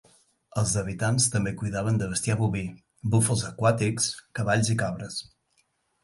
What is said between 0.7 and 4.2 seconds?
habitants també cuidaven de bestiar boví, búfals aquàtics,